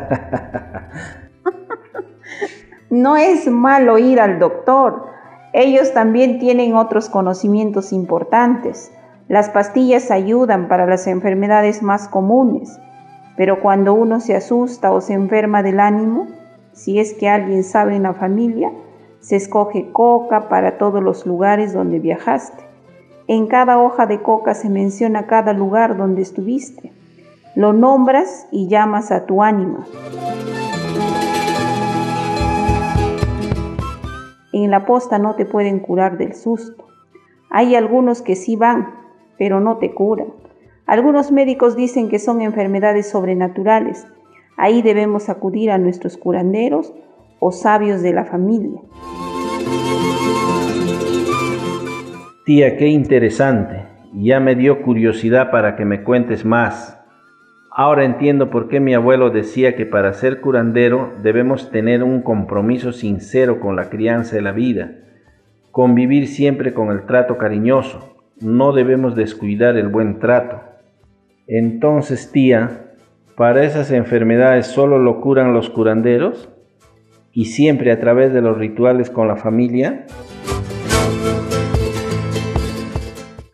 no 2.91 3.17
es 3.17 3.49
malo 3.49 3.99
ir 3.99 4.21
al 4.21 4.39
doctor. 4.39 5.07
Ellos 5.53 5.93
también 5.93 6.39
tienen 6.39 6.75
otros 6.75 7.09
conocimientos 7.09 7.93
importantes. 7.93 8.93
Las 9.29 9.51
pastillas 9.51 10.11
ayudan 10.11 10.69
para 10.69 10.87
las 10.87 11.07
enfermedades 11.07 11.83
más 11.83 12.09
comunes, 12.09 12.79
pero 13.37 13.61
cuando 13.61 13.95
uno 13.95 14.21
se 14.21 14.35
asusta 14.35 14.93
o 14.93 15.01
se 15.01 15.15
enferma 15.15 15.63
del 15.63 15.81
ánimo, 15.81 16.27
si 16.73 16.99
es 16.99 17.15
que 17.15 17.29
alguien 17.29 17.63
sabe 17.65 17.95
en 17.95 18.03
la 18.03 18.15
familia, 18.15 18.73
se 19.21 19.37
escoge 19.37 19.91
coca 19.93 20.49
para 20.49 20.77
todos 20.77 21.03
los 21.03 21.25
lugares 21.25 21.73
donde 21.73 22.01
viajaste. 22.01 22.74
En 23.27 23.47
cada 23.47 23.79
hoja 23.79 24.05
de 24.05 24.21
coca 24.21 24.53
se 24.53 24.69
menciona 24.69 25.27
cada 25.27 25.55
lugar 25.55 25.97
donde 25.97 26.21
estuviste. 26.21 26.93
Lo 27.55 27.73
nombras 27.73 28.47
y 28.51 28.69
llamas 28.69 29.11
a 29.11 29.25
tu 29.25 29.43
ánima. 29.43 29.87
En 34.53 34.71
la 34.71 34.85
posta 34.85 35.19
no 35.19 35.37
te 35.37 35.47
pueden 35.47 35.81
curar 35.81 36.19
del 36.19 36.35
susto. 36.35 36.85
Hay 37.49 37.75
algunos 37.75 38.21
que 38.21 38.37
sí 38.37 38.57
van, 38.57 38.95
pero 39.39 39.59
no 39.59 39.79
te 39.79 39.95
curan. 39.95 40.29
Algunos 40.85 41.33
médicos 41.33 41.77
dicen 41.77 42.11
que 42.11 42.19
son 42.19 42.43
enfermedades 42.43 43.09
sobrenaturales. 43.09 44.07
Ahí 44.59 44.83
debemos 44.83 45.31
acudir 45.31 45.71
a 45.71 45.79
nuestros 45.79 46.19
curanderos 46.19 46.93
o 47.41 47.53
sabios 47.53 48.03
de 48.03 48.13
la 48.13 48.27
familia. 48.27 48.81
Tía, 52.45 52.77
qué 52.77 52.89
interesante. 52.89 53.87
Ya 54.13 54.39
me 54.39 54.55
dio 54.55 54.83
curiosidad 54.83 55.51
para 55.51 55.77
que 55.77 55.87
me 55.87 56.03
cuentes 56.03 56.45
más. 56.45 57.01
Ahora 57.71 58.05
entiendo 58.05 58.51
por 58.51 58.69
qué 58.69 58.81
mi 58.81 58.93
abuelo 58.93 59.31
decía 59.31 59.77
que 59.77 59.87
para 59.87 60.13
ser 60.13 60.43
curandero 60.43 61.11
debemos 61.23 61.71
tener 61.71 62.03
un 62.03 62.21
compromiso 62.21 62.93
sincero 62.93 63.61
con 63.61 63.77
la 63.77 63.89
crianza 63.89 64.37
de 64.37 64.43
la 64.43 64.53
vida, 64.53 64.93
convivir 65.71 66.29
siempre 66.29 66.75
con 66.75 66.91
el 66.91 67.07
trato 67.07 67.39
cariñoso, 67.39 68.15
no 68.43 68.75
debemos 68.75 69.17
descuidar 69.17 69.79
el 69.79 69.89
buen 69.89 70.19
trato. 70.19 70.61
Entonces, 71.47 72.31
tía, 72.31 72.93
¿para 73.37 73.65
esas 73.65 73.91
enfermedades 73.91 74.67
solo 74.67 74.99
lo 74.99 75.23
curan 75.23 75.55
los 75.55 75.71
curanderos? 75.71 76.51
¿Y 77.33 77.47
siempre 77.47 77.91
a 77.91 78.01
través 78.01 78.35
de 78.35 78.43
los 78.43 78.59
rituales 78.59 79.09
con 79.09 79.29
la 79.29 79.37
familia? 79.37 80.05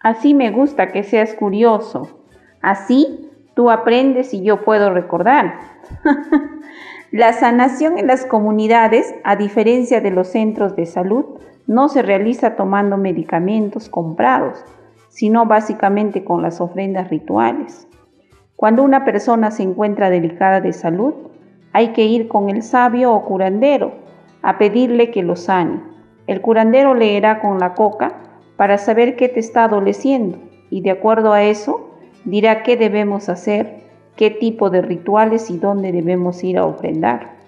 Así 0.00 0.32
me 0.32 0.50
gusta 0.50 0.88
que 0.88 1.02
seas 1.02 1.34
curioso. 1.34 2.24
Así 2.62 3.30
tú 3.54 3.70
aprendes 3.70 4.32
y 4.32 4.42
yo 4.42 4.64
puedo 4.64 4.90
recordar. 4.90 5.60
la 7.10 7.34
sanación 7.34 7.98
en 7.98 8.06
las 8.06 8.24
comunidades, 8.24 9.14
a 9.24 9.36
diferencia 9.36 10.00
de 10.00 10.10
los 10.10 10.28
centros 10.28 10.74
de 10.74 10.86
salud, 10.86 11.26
no 11.66 11.90
se 11.90 12.00
realiza 12.00 12.56
tomando 12.56 12.96
medicamentos 12.96 13.90
comprados, 13.90 14.64
sino 15.08 15.44
básicamente 15.44 16.24
con 16.24 16.40
las 16.40 16.62
ofrendas 16.62 17.10
rituales. 17.10 17.86
Cuando 18.56 18.82
una 18.82 19.04
persona 19.04 19.50
se 19.50 19.64
encuentra 19.64 20.08
delicada 20.08 20.62
de 20.62 20.72
salud, 20.72 21.12
hay 21.72 21.88
que 21.92 22.06
ir 22.06 22.26
con 22.26 22.48
el 22.48 22.62
sabio 22.62 23.12
o 23.12 23.24
curandero 23.26 23.92
a 24.40 24.56
pedirle 24.56 25.10
que 25.10 25.22
lo 25.22 25.36
sane. 25.36 25.82
El 26.26 26.40
curandero 26.40 26.94
leerá 26.94 27.40
con 27.40 27.58
la 27.58 27.74
coca 27.74 28.29
para 28.60 28.76
saber 28.76 29.16
qué 29.16 29.30
te 29.30 29.40
está 29.40 29.64
adoleciendo 29.64 30.36
y 30.68 30.82
de 30.82 30.90
acuerdo 30.90 31.32
a 31.32 31.44
eso 31.44 31.88
dirá 32.26 32.62
qué 32.62 32.76
debemos 32.76 33.30
hacer, 33.30 33.84
qué 34.16 34.30
tipo 34.30 34.68
de 34.68 34.82
rituales 34.82 35.48
y 35.48 35.56
dónde 35.56 35.92
debemos 35.92 36.44
ir 36.44 36.58
a 36.58 36.66
ofrendar. 36.66 37.38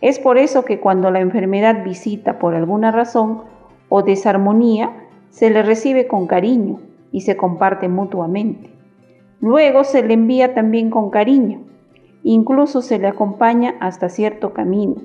Es 0.00 0.18
por 0.18 0.38
eso 0.38 0.64
que 0.64 0.80
cuando 0.80 1.12
la 1.12 1.20
enfermedad 1.20 1.84
visita 1.84 2.40
por 2.40 2.56
alguna 2.56 2.90
razón 2.90 3.44
o 3.88 4.02
desarmonía, 4.02 4.90
se 5.28 5.50
le 5.50 5.62
recibe 5.62 6.08
con 6.08 6.26
cariño 6.26 6.80
y 7.12 7.20
se 7.20 7.36
comparte 7.36 7.88
mutuamente. 7.88 8.70
Luego 9.40 9.84
se 9.84 10.02
le 10.02 10.14
envía 10.14 10.52
también 10.52 10.90
con 10.90 11.10
cariño, 11.10 11.60
incluso 12.24 12.82
se 12.82 12.98
le 12.98 13.06
acompaña 13.06 13.76
hasta 13.78 14.08
cierto 14.08 14.52
camino. 14.52 14.96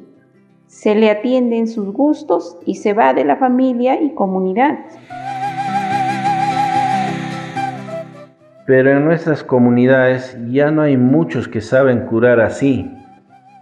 Se 0.67 0.95
le 0.95 1.09
atiende 1.09 1.57
en 1.57 1.67
sus 1.67 1.93
gustos 1.93 2.57
y 2.65 2.75
se 2.75 2.93
va 2.93 3.13
de 3.13 3.23
la 3.23 3.35
familia 3.37 4.01
y 4.01 4.13
comunidad. 4.15 4.79
Pero 8.65 8.91
en 8.91 9.05
nuestras 9.05 9.43
comunidades 9.43 10.37
ya 10.49 10.71
no 10.71 10.81
hay 10.81 10.97
muchos 10.97 11.47
que 11.47 11.61
saben 11.61 12.07
curar 12.07 12.39
así. 12.39 12.91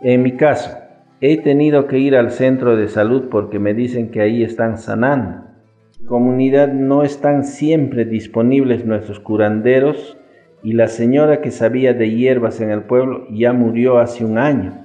En 0.02 0.24
mi 0.24 0.38
caso, 0.38 0.78
he 1.20 1.42
tenido 1.42 1.88
que 1.88 2.00
ir 2.00 2.16
al 2.16 2.32
centro 2.32 2.78
de 2.78 2.88
salud 2.88 3.30
porque 3.30 3.60
me 3.60 3.74
dicen 3.74 4.10
que 4.10 4.22
ahí 4.22 4.44
están 4.44 4.78
sanando. 4.78 5.44
Comunidad 6.08 6.70
no 6.70 7.04
están 7.04 7.44
siempre 7.44 8.06
disponibles 8.06 8.86
nuestros 8.86 9.20
curanderos 9.20 10.18
y 10.64 10.74
la 10.74 10.88
señora 10.88 11.42
que 11.42 11.52
sabía 11.52 11.94
de 11.94 12.12
hierbas 12.12 12.62
en 12.62 12.72
el 12.72 12.84
pueblo 12.84 13.28
ya 13.30 13.52
murió 13.52 14.00
hace 14.00 14.24
un 14.24 14.38
año 14.38 14.83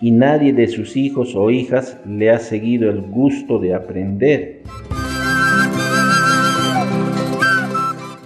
y 0.00 0.12
nadie 0.12 0.52
de 0.52 0.68
sus 0.68 0.96
hijos 0.96 1.34
o 1.36 1.50
hijas 1.50 2.00
le 2.06 2.30
ha 2.30 2.38
seguido 2.38 2.90
el 2.90 3.02
gusto 3.02 3.58
de 3.58 3.74
aprender. 3.74 4.62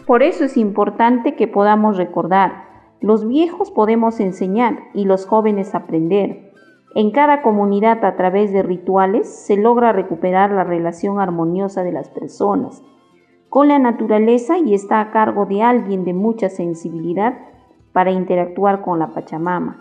Por 0.06 0.22
eso 0.22 0.44
es 0.44 0.56
importante 0.56 1.34
que 1.34 1.48
podamos 1.48 1.96
recordar. 1.96 2.64
Los 3.00 3.26
viejos 3.26 3.70
podemos 3.70 4.20
enseñar 4.20 4.78
y 4.94 5.04
los 5.04 5.26
jóvenes 5.26 5.74
aprender. 5.74 6.52
En 6.94 7.10
cada 7.10 7.42
comunidad 7.42 8.04
a 8.04 8.14
través 8.16 8.52
de 8.52 8.62
rituales 8.62 9.28
se 9.28 9.56
logra 9.56 9.92
recuperar 9.92 10.52
la 10.52 10.62
relación 10.62 11.20
armoniosa 11.20 11.82
de 11.82 11.92
las 11.92 12.08
personas 12.08 12.82
con 13.54 13.68
la 13.68 13.78
naturaleza 13.78 14.58
y 14.58 14.74
está 14.74 15.00
a 15.00 15.12
cargo 15.12 15.46
de 15.46 15.62
alguien 15.62 16.04
de 16.04 16.12
mucha 16.12 16.48
sensibilidad 16.48 17.34
para 17.92 18.10
interactuar 18.10 18.82
con 18.82 18.98
la 18.98 19.14
Pachamama. 19.14 19.78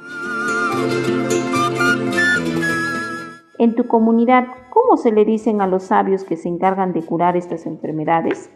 En 3.64 3.76
tu 3.76 3.88
comunidad, 3.88 4.48
¿cómo 4.70 4.98
se 4.98 5.14
le 5.14 5.24
dicen 5.24 5.62
a 5.62 5.68
los 5.68 5.84
sabios 5.84 6.26
que 6.26 6.36
se 6.36 6.50
encargan 6.50 6.92
de 6.92 7.02
curar 7.02 7.38
estas 7.38 7.66
enfermedades? 7.66 8.52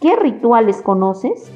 ¿Qué 0.00 0.16
rituales 0.16 0.80
conoces? 0.80 1.52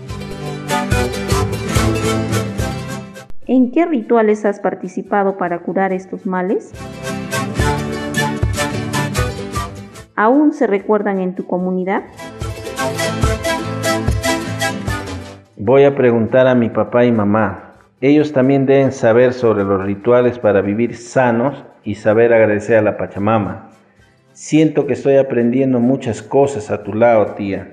¿En 3.47 3.73
qué 3.73 3.87
rituales 3.87 4.45
has 4.45 4.61
participado 4.61 5.39
para 5.39 5.61
curar 5.61 5.95
estos 5.95 6.27
males? 6.27 6.75
¿Aún 10.17 10.53
se 10.53 10.67
recuerdan 10.67 11.19
en 11.19 11.35
tu 11.35 11.47
comunidad? 11.47 12.03
Voy 15.57 15.85
a 15.85 15.95
preguntar 15.95 16.47
a 16.47 16.55
mi 16.55 16.69
papá 16.69 17.07
y 17.07 17.11
mamá. 17.11 17.68
Ellos 18.01 18.33
también 18.33 18.65
deben 18.65 18.93
saber 18.93 19.33
sobre 19.33 19.65
los 19.65 19.83
rituales 19.83 20.39
para 20.39 20.61
vivir 20.61 20.95
sanos 20.95 21.65
y 21.83 21.97
saber 21.97 22.33
agradecer 22.33 22.77
a 22.79 22.83
la 22.83 22.97
Pachamama. 22.97 23.71
Siento 24.31 24.87
que 24.87 24.93
estoy 24.93 25.17
aprendiendo 25.17 25.81
muchas 25.81 26.23
cosas 26.23 26.71
a 26.71 26.85
tu 26.85 26.95
lado, 26.95 27.35
tía. 27.35 27.73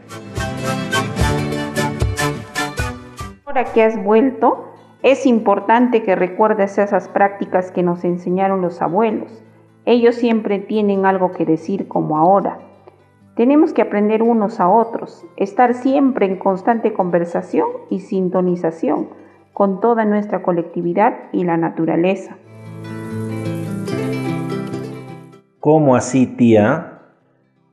Ahora 3.45 3.65
que 3.65 3.83
has 3.83 4.03
vuelto, 4.03 4.73
es 5.03 5.27
importante 5.27 6.01
que 6.01 6.15
recuerdes 6.15 6.79
esas 6.79 7.07
prácticas 7.07 7.69
que 7.69 7.83
nos 7.83 8.03
enseñaron 8.03 8.61
los 8.61 8.81
abuelos. 8.81 9.43
Ellos 9.85 10.15
siempre 10.15 10.57
tienen 10.57 11.05
algo 11.05 11.33
que 11.33 11.45
decir 11.45 11.87
como 11.87 12.17
ahora. 12.17 12.57
Tenemos 13.35 13.73
que 13.73 13.83
aprender 13.83 14.23
unos 14.23 14.59
a 14.59 14.69
otros, 14.69 15.23
estar 15.37 15.75
siempre 15.75 16.25
en 16.25 16.37
constante 16.37 16.93
conversación 16.93 17.67
y 17.91 17.99
sintonización 17.99 19.23
con 19.55 19.79
toda 19.79 20.05
nuestra 20.05 20.43
colectividad 20.43 21.15
y 21.31 21.43
la 21.45 21.57
naturaleza. 21.57 22.37
¿Cómo 25.59 25.95
así, 25.95 26.27
tía? 26.27 26.99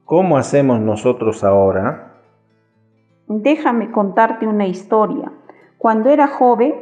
¿Cómo 0.07 0.39
hacemos 0.39 0.81
nosotros 0.81 1.45
ahora? 1.45 2.15
Déjame 3.29 3.91
contarte 3.91 4.47
una 4.47 4.67
historia. 4.67 5.31
Cuando 5.77 6.09
era 6.09 6.27
joven, 6.27 6.75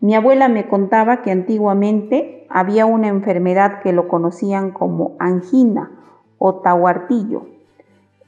mi 0.00 0.14
abuela 0.14 0.50
me 0.50 0.68
contaba 0.68 1.22
que 1.22 1.30
antiguamente 1.30 2.46
había 2.50 2.84
una 2.84 3.08
enfermedad 3.08 3.80
que 3.80 3.94
lo 3.94 4.08
conocían 4.08 4.72
como 4.72 5.16
angina 5.18 5.90
o 6.36 6.56
tahuartillo 6.56 7.46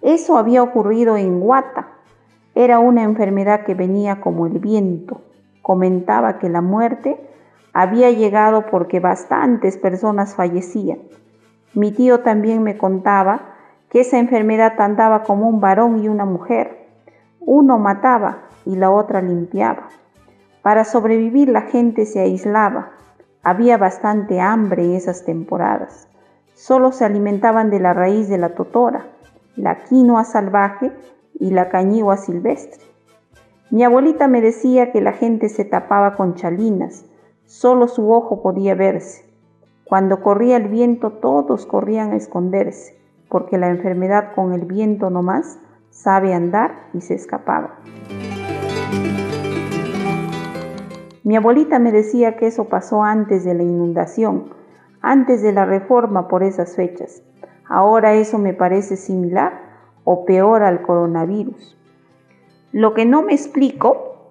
eso 0.03 0.39
había 0.39 0.63
ocurrido 0.63 1.17
en 1.17 1.41
Guata. 1.41 1.89
Era 2.55 2.79
una 2.79 3.03
enfermedad 3.03 3.65
que 3.65 3.75
venía 3.75 4.21
como 4.21 4.47
el 4.47 4.59
viento. 4.59 5.21
Comentaba 5.63 6.39
que 6.39 6.49
la 6.49 6.61
muerte 6.61 7.21
había 7.73 8.11
llegado 8.11 8.67
porque 8.67 9.01
bastantes 9.01 9.77
personas 9.77 10.35
fallecían. 10.35 10.99
Mi 11.75 11.93
tío 11.93 12.21
también 12.21 12.63
me 12.63 12.77
contaba 12.77 13.55
que 13.91 14.01
esa 14.01 14.19
enfermedad 14.19 14.81
andaba 14.81 15.23
como 15.23 15.49
un 15.49 15.61
varón 15.61 16.03
y 16.03 16.09
una 16.09 16.25
mujer. 16.25 16.89
Uno 17.41 17.79
mataba 17.79 18.43
y 18.65 18.77
la 18.77 18.91
otra 18.91 19.23
limpiaba. 19.23 19.89
Para 20.63 20.85
sobrevivir 20.85 21.49
la 21.49 21.63
gente 21.63 22.07
se 22.07 22.21
aislaba. 22.21 22.91
Había 23.43 23.79
bastante 23.79 24.41
hambre 24.41 24.85
en 24.85 24.95
esas 24.95 25.25
temporadas. 25.25 26.09
Solo 26.55 26.93
se 26.93 27.05
alimentaban 27.05 27.71
de 27.71 27.81
la 27.81 27.95
raíz 27.95 28.29
de 28.29 28.39
la 28.39 28.51
totora 28.55 29.07
la 29.57 29.85
quinoa 29.85 30.25
salvaje 30.25 30.93
y 31.39 31.51
la 31.51 31.69
cañigua 31.69 32.17
silvestre. 32.17 32.83
Mi 33.73 33.85
abuelita 33.85 34.27
me 34.27 34.41
decía 34.41 34.91
que 34.91 35.01
la 35.01 35.13
gente 35.13 35.49
se 35.49 35.65
tapaba 35.65 36.17
con 36.17 36.35
chalinas, 36.35 37.07
solo 37.45 37.87
su 37.87 38.11
ojo 38.11 38.43
podía 38.43 38.75
verse. 38.75 39.25
Cuando 39.85 40.23
corría 40.23 40.57
el 40.57 40.67
viento 40.67 41.13
todos 41.13 41.67
corrían 41.67 42.11
a 42.11 42.17
esconderse, 42.17 42.99
porque 43.29 43.59
la 43.59 43.69
enfermedad 43.69 44.35
con 44.35 44.55
el 44.55 44.65
viento 44.65 45.09
nomás 45.09 45.61
sabe 45.91 46.35
andar 46.35 46.89
y 46.95 47.01
se 47.01 47.15
escapaba. 47.15 47.79
Mi 51.23 51.37
abuelita 51.37 51.79
me 51.79 51.93
decía 51.93 52.37
que 52.37 52.49
eso 52.49 52.65
pasó 52.65 53.05
antes 53.05 53.45
de 53.45 53.55
la 53.55 53.63
inundación, 53.63 54.53
antes 55.01 55.43
de 55.43 55.53
la 55.53 55.65
reforma 55.65 56.27
por 56.27 56.43
esas 56.43 56.75
fechas. 56.75 57.23
Ahora 57.69 58.15
eso 58.15 58.37
me 58.39 58.53
parece 58.53 58.97
similar 58.97 59.53
o 60.03 60.25
peor 60.25 60.65
al 60.65 60.83
coronavirus. 60.83 61.80
Lo 62.73 62.95
que 62.95 63.05
no 63.05 63.23
me 63.23 63.33
explico 63.33 64.31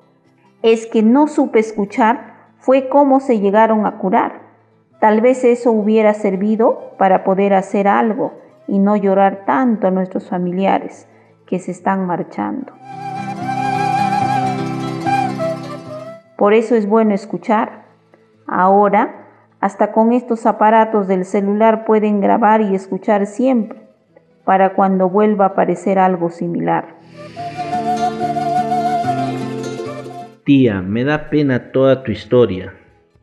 es 0.61 0.87
que 0.87 1.03
no 1.03 1.27
supe 1.27 1.59
escuchar 1.59 2.35
fue 2.57 2.87
cómo 2.87 3.19
se 3.19 3.39
llegaron 3.39 3.85
a 3.85 3.97
curar. 3.97 4.41
Tal 4.99 5.21
vez 5.21 5.43
eso 5.43 5.71
hubiera 5.71 6.13
servido 6.13 6.91
para 6.97 7.23
poder 7.23 7.53
hacer 7.53 7.87
algo 7.87 8.33
y 8.67 8.79
no 8.79 8.95
llorar 8.95 9.43
tanto 9.45 9.87
a 9.87 9.91
nuestros 9.91 10.29
familiares 10.29 11.07
que 11.45 11.59
se 11.59 11.71
están 11.71 12.05
marchando. 12.05 12.73
Por 16.37 16.53
eso 16.53 16.75
es 16.75 16.87
bueno 16.87 17.13
escuchar. 17.13 17.85
Ahora 18.47 19.27
hasta 19.59 19.91
con 19.91 20.13
estos 20.13 20.45
aparatos 20.45 21.07
del 21.07 21.25
celular 21.25 21.83
pueden 21.83 22.21
grabar 22.21 22.61
y 22.61 22.75
escuchar 22.75 23.25
siempre 23.25 23.81
para 24.45 24.73
cuando 24.73 25.09
vuelva 25.09 25.45
a 25.45 25.47
aparecer 25.49 25.99
algo 25.99 26.29
similar. 26.29 26.95
Tía, 30.49 30.81
me 30.81 31.03
da 31.03 31.29
pena 31.29 31.71
toda 31.71 32.01
tu 32.01 32.11
historia. 32.11 32.73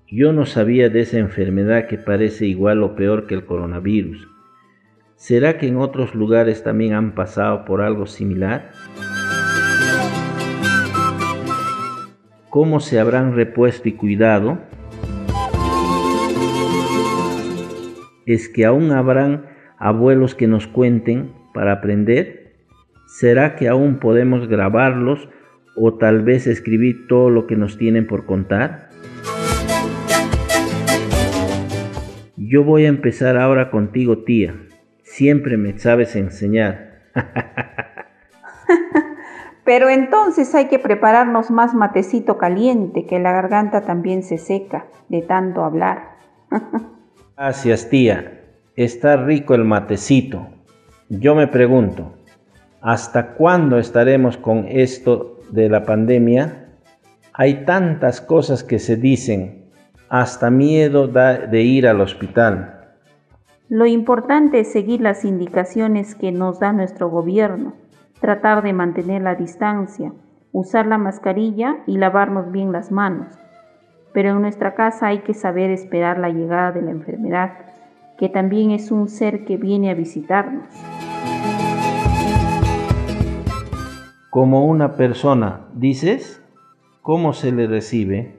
Yo 0.06 0.32
no 0.32 0.46
sabía 0.46 0.90
de 0.90 1.00
esa 1.00 1.18
enfermedad 1.18 1.88
que 1.88 1.98
parece 1.98 2.46
igual 2.46 2.84
o 2.84 2.94
peor 2.94 3.26
que 3.26 3.34
el 3.34 3.44
coronavirus. 3.44 4.28
¿Será 5.16 5.58
que 5.58 5.66
en 5.66 5.76
otros 5.76 6.14
lugares 6.14 6.62
también 6.62 6.94
han 6.94 7.16
pasado 7.16 7.64
por 7.64 7.82
algo 7.82 8.06
similar? 8.06 8.70
¿Cómo 12.48 12.78
se 12.78 13.00
habrán 13.00 13.34
repuesto 13.34 13.88
y 13.88 13.94
cuidado? 13.94 14.60
es 18.24 18.48
que 18.48 18.64
aún 18.66 18.92
habrán 18.92 19.46
abuelos 19.78 20.36
que 20.36 20.46
nos 20.46 20.68
cuenten 20.68 21.32
para 21.52 21.72
aprender? 21.72 22.54
¿Será 23.08 23.56
que 23.56 23.66
aún 23.66 23.98
podemos 23.98 24.46
grabarlos 24.46 25.28
o 25.76 25.94
tal 25.94 26.22
vez 26.22 26.46
escribir 26.46 27.06
todo 27.06 27.30
lo 27.30 27.46
que 27.46 27.56
nos 27.56 27.78
tienen 27.78 28.06
por 28.06 28.26
contar? 28.26 28.88
Yo 32.36 32.64
voy 32.64 32.86
a 32.86 32.88
empezar 32.88 33.36
ahora 33.36 33.70
contigo, 33.70 34.18
tía. 34.18 34.54
Siempre 35.02 35.56
me 35.56 35.78
sabes 35.78 36.16
enseñar. 36.16 37.02
Pero 39.64 39.88
entonces 39.88 40.54
hay 40.54 40.66
que 40.66 40.78
prepararnos 40.78 41.50
más 41.50 41.74
matecito 41.74 42.38
caliente, 42.38 43.04
que 43.04 43.18
la 43.18 43.32
garganta 43.32 43.80
también 43.80 44.22
se 44.22 44.38
seca 44.38 44.86
de 45.08 45.22
tanto 45.22 45.64
hablar. 45.64 46.18
Gracias, 47.36 47.90
tía. 47.90 48.44
Está 48.76 49.16
rico 49.16 49.54
el 49.54 49.64
matecito. 49.64 50.46
Yo 51.08 51.34
me 51.34 51.48
pregunto, 51.48 52.14
¿hasta 52.80 53.34
cuándo 53.34 53.78
estaremos 53.78 54.36
con 54.36 54.66
esto 54.68 55.35
de 55.50 55.68
la 55.68 55.84
pandemia? 55.84 56.68
Hay 57.32 57.64
tantas 57.64 58.20
cosas 58.20 58.64
que 58.64 58.78
se 58.78 58.96
dicen, 58.96 59.70
hasta 60.08 60.50
miedo 60.50 61.08
de 61.08 61.62
ir 61.62 61.86
al 61.86 62.00
hospital. 62.00 62.96
Lo 63.68 63.86
importante 63.86 64.60
es 64.60 64.72
seguir 64.72 65.00
las 65.00 65.24
indicaciones 65.24 66.14
que 66.14 66.32
nos 66.32 66.60
da 66.60 66.72
nuestro 66.72 67.10
gobierno, 67.10 67.74
tratar 68.20 68.62
de 68.62 68.72
mantener 68.72 69.22
la 69.22 69.34
distancia, 69.34 70.12
usar 70.52 70.86
la 70.86 70.98
mascarilla 70.98 71.78
y 71.86 71.98
lavarnos 71.98 72.52
bien 72.52 72.72
las 72.72 72.92
manos 72.92 73.26
pero 74.16 74.30
en 74.30 74.40
nuestra 74.40 74.74
casa 74.74 75.08
hay 75.08 75.18
que 75.18 75.34
saber 75.34 75.68
esperar 75.68 76.18
la 76.18 76.30
llegada 76.30 76.72
de 76.72 76.80
la 76.80 76.90
enfermedad, 76.90 77.52
que 78.16 78.30
también 78.30 78.70
es 78.70 78.90
un 78.90 79.10
ser 79.10 79.44
que 79.44 79.58
viene 79.58 79.90
a 79.90 79.94
visitarnos. 79.94 80.64
Como 84.36 84.66
una 84.66 84.96
persona, 84.96 85.66
dices, 85.72 86.42
¿cómo 87.00 87.32
se 87.32 87.52
le 87.52 87.66
recibe? 87.66 88.34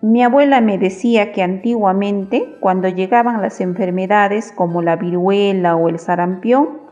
Mi 0.00 0.22
abuela 0.22 0.60
me 0.60 0.78
decía 0.78 1.32
que 1.32 1.42
antiguamente, 1.42 2.46
cuando 2.60 2.86
llegaban 2.86 3.42
las 3.42 3.60
enfermedades 3.60 4.52
como 4.52 4.82
la 4.82 4.94
viruela 4.94 5.74
o 5.74 5.88
el 5.88 5.98
sarampión, 5.98 6.82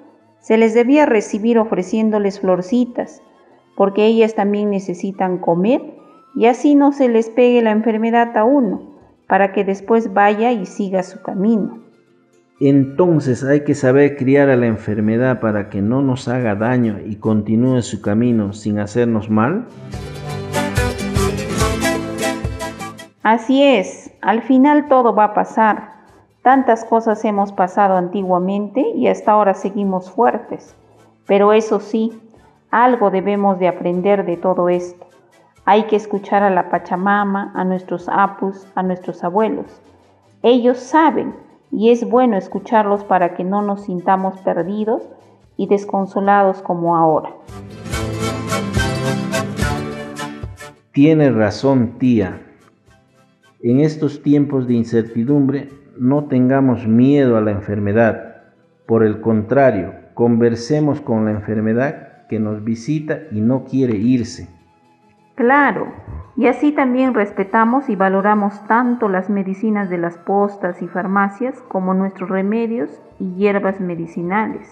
se 0.40 0.58
les 0.58 0.74
debía 0.74 1.06
recibir 1.06 1.60
ofreciéndoles 1.60 2.40
florcitas, 2.40 3.22
porque 3.76 4.06
ellas 4.06 4.34
también 4.34 4.70
necesitan 4.70 5.38
comer 5.38 5.82
y 6.34 6.46
así 6.46 6.74
no 6.74 6.90
se 6.90 7.08
les 7.08 7.30
pegue 7.30 7.62
la 7.62 7.70
enfermedad 7.70 8.36
a 8.36 8.42
uno, 8.42 8.96
para 9.28 9.52
que 9.52 9.62
después 9.62 10.12
vaya 10.12 10.50
y 10.50 10.66
siga 10.66 11.04
su 11.04 11.22
camino. 11.22 11.84
Entonces 12.62 13.42
hay 13.42 13.64
que 13.64 13.74
saber 13.74 14.18
criar 14.18 14.50
a 14.50 14.56
la 14.56 14.66
enfermedad 14.66 15.40
para 15.40 15.70
que 15.70 15.80
no 15.80 16.02
nos 16.02 16.28
haga 16.28 16.54
daño 16.54 16.98
y 17.02 17.16
continúe 17.16 17.80
su 17.80 18.02
camino 18.02 18.52
sin 18.52 18.78
hacernos 18.78 19.30
mal. 19.30 19.66
Así 23.22 23.62
es, 23.62 24.12
al 24.20 24.42
final 24.42 24.88
todo 24.88 25.14
va 25.14 25.24
a 25.24 25.34
pasar. 25.34 25.94
Tantas 26.42 26.84
cosas 26.84 27.24
hemos 27.24 27.50
pasado 27.50 27.96
antiguamente 27.96 28.84
y 28.94 29.08
hasta 29.08 29.32
ahora 29.32 29.54
seguimos 29.54 30.10
fuertes. 30.10 30.74
Pero 31.26 31.54
eso 31.54 31.80
sí, 31.80 32.12
algo 32.70 33.10
debemos 33.10 33.58
de 33.58 33.68
aprender 33.68 34.24
de 34.26 34.36
todo 34.36 34.68
esto 34.68 35.06
Hay 35.64 35.84
que 35.84 35.96
escuchar 35.96 36.42
a 36.42 36.50
la 36.50 36.68
Pachamama, 36.68 37.52
a 37.54 37.64
nuestros 37.64 38.06
apus, 38.10 38.66
a 38.74 38.82
nuestros 38.82 39.24
abuelos. 39.24 39.80
Ellos 40.42 40.78
saben 40.78 41.34
y 41.72 41.90
es 41.90 42.08
bueno 42.08 42.36
escucharlos 42.36 43.04
para 43.04 43.34
que 43.34 43.44
no 43.44 43.62
nos 43.62 43.84
sintamos 43.84 44.38
perdidos 44.40 45.08
y 45.56 45.66
desconsolados 45.66 46.62
como 46.62 46.96
ahora. 46.96 47.34
Tiene 50.92 51.30
razón, 51.30 51.98
tía. 51.98 52.40
En 53.62 53.80
estos 53.80 54.22
tiempos 54.22 54.66
de 54.66 54.74
incertidumbre, 54.74 55.68
no 55.98 56.24
tengamos 56.24 56.86
miedo 56.86 57.36
a 57.36 57.40
la 57.40 57.50
enfermedad. 57.50 58.36
Por 58.86 59.04
el 59.04 59.20
contrario, 59.20 59.92
conversemos 60.14 61.00
con 61.00 61.26
la 61.26 61.32
enfermedad 61.32 62.26
que 62.28 62.40
nos 62.40 62.64
visita 62.64 63.20
y 63.30 63.40
no 63.40 63.64
quiere 63.64 63.96
irse. 63.96 64.48
Claro, 65.40 65.86
y 66.36 66.48
así 66.48 66.70
también 66.70 67.14
respetamos 67.14 67.88
y 67.88 67.96
valoramos 67.96 68.62
tanto 68.66 69.08
las 69.08 69.30
medicinas 69.30 69.88
de 69.88 69.96
las 69.96 70.18
postas 70.18 70.82
y 70.82 70.86
farmacias 70.86 71.62
como 71.62 71.94
nuestros 71.94 72.28
remedios 72.28 72.90
y 73.18 73.36
hierbas 73.36 73.80
medicinales. 73.80 74.68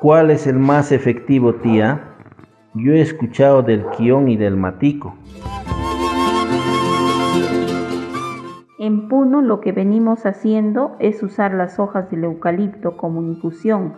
¿Cuál 0.00 0.30
es 0.30 0.46
el 0.46 0.58
más 0.58 0.92
efectivo, 0.92 1.56
tía? 1.56 2.04
Yo 2.72 2.94
he 2.94 3.02
escuchado 3.02 3.62
del 3.62 3.84
quión 3.98 4.28
y 4.28 4.38
del 4.38 4.56
matico. 4.56 5.14
En 8.78 9.10
Puno 9.10 9.42
lo 9.42 9.60
que 9.60 9.72
venimos 9.72 10.24
haciendo 10.24 10.96
es 11.00 11.22
usar 11.22 11.52
las 11.52 11.78
hojas 11.78 12.10
del 12.10 12.24
eucalipto 12.24 12.96
como 12.96 13.20
infusión 13.20 13.92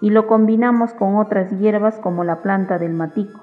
y 0.00 0.10
lo 0.10 0.28
combinamos 0.28 0.92
con 0.92 1.16
otras 1.16 1.50
hierbas 1.58 1.98
como 1.98 2.22
la 2.22 2.40
planta 2.40 2.78
del 2.78 2.92
matico. 2.92 3.40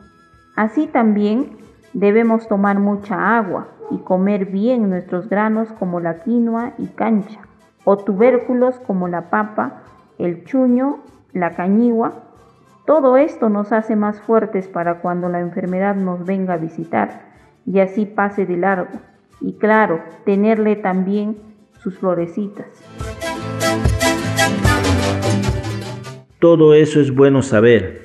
Así 0.55 0.87
también 0.87 1.57
debemos 1.93 2.47
tomar 2.47 2.79
mucha 2.79 3.37
agua 3.37 3.67
y 3.91 3.97
comer 3.97 4.45
bien 4.45 4.89
nuestros 4.89 5.27
granos 5.27 5.69
como 5.73 5.99
la 5.99 6.19
quinoa 6.19 6.73
y 6.77 6.87
cancha, 6.87 7.41
o 7.83 7.97
tubérculos 7.97 8.79
como 8.79 9.07
la 9.07 9.29
papa, 9.29 9.83
el 10.17 10.45
chuño, 10.45 10.99
la 11.33 11.55
cañigua. 11.55 12.23
Todo 12.85 13.17
esto 13.17 13.49
nos 13.49 13.73
hace 13.73 13.95
más 13.95 14.21
fuertes 14.21 14.67
para 14.67 15.01
cuando 15.01 15.27
la 15.27 15.41
enfermedad 15.41 15.95
nos 15.95 16.25
venga 16.25 16.53
a 16.53 16.57
visitar 16.57 17.33
y 17.65 17.79
así 17.79 18.05
pase 18.05 18.45
de 18.45 18.57
largo. 18.57 18.99
Y 19.41 19.53
claro, 19.57 19.99
tenerle 20.23 20.77
también 20.77 21.37
sus 21.79 21.97
florecitas. 21.99 22.67
Todo 26.39 26.73
eso 26.73 27.01
es 27.01 27.13
bueno 27.13 27.41
saber. 27.41 28.04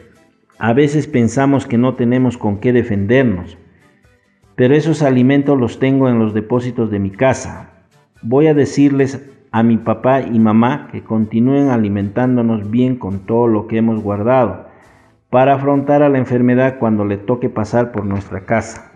A 0.61 0.75
veces 0.75 1.07
pensamos 1.07 1.67
que 1.67 1.79
no 1.79 1.95
tenemos 1.95 2.37
con 2.37 2.61
qué 2.61 2.73
defendernos, 2.73 3.57
pero 4.57 4.75
esos 4.75 5.03
alimentos 5.03 5.59
los 5.59 5.79
tengo 5.79 6.09
en 6.09 6.19
los 6.19 6.35
depósitos 6.35 6.91
de 6.91 6.99
mi 6.99 7.11
casa. 7.11 7.71
Voy 8.23 8.47
a 8.47 8.55
decirles 8.55 9.27
a 9.53 9.63
mi 9.63 9.79
papá 9.79 10.21
y 10.21 10.39
mamá 10.39 10.89
que 10.93 11.03
continúen 11.03 11.71
alimentándonos 11.71 12.71
bien 12.71 12.97
con 12.97 13.27
todo 13.27 13.47
lo 13.47 13.67
que 13.67 13.79
hemos 13.79 14.03
guardado 14.03 14.67
para 15.31 15.55
afrontar 15.55 16.03
a 16.03 16.09
la 16.09 16.19
enfermedad 16.19 16.79
cuando 16.79 17.05
le 17.05 17.17
toque 17.17 17.49
pasar 17.49 17.91
por 17.91 18.05
nuestra 18.05 18.45
casa. 18.45 18.93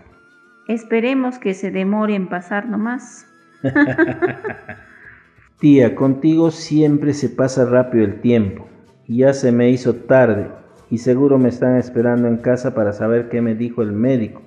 Esperemos 0.67 1.39
que 1.39 1.53
se 1.53 1.71
demore 1.71 2.15
en 2.15 2.27
pasar 2.27 2.69
nomás. 2.69 3.27
Tía, 5.59 5.95
contigo 5.95 6.51
siempre 6.51 7.13
se 7.13 7.29
pasa 7.29 7.65
rápido 7.65 8.05
el 8.05 8.21
tiempo 8.21 8.67
ya 9.07 9.33
se 9.33 9.51
me 9.51 9.69
hizo 9.69 9.95
tarde 9.95 10.49
y 10.89 10.99
seguro 10.99 11.37
me 11.37 11.49
están 11.49 11.77
esperando 11.77 12.27
en 12.27 12.37
casa 12.37 12.73
para 12.73 12.93
saber 12.93 13.29
qué 13.29 13.41
me 13.41 13.55
dijo 13.55 13.81
el 13.81 13.91
médico. 13.91 14.41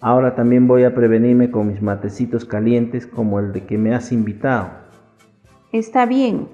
Ahora 0.00 0.34
también 0.34 0.66
voy 0.66 0.84
a 0.84 0.94
prevenirme 0.94 1.50
con 1.50 1.68
mis 1.68 1.82
matecitos 1.82 2.44
calientes 2.44 3.06
como 3.06 3.38
el 3.38 3.52
de 3.52 3.64
que 3.64 3.76
me 3.76 3.94
has 3.94 4.12
invitado. 4.12 4.70
Está 5.72 6.06
bien, 6.06 6.48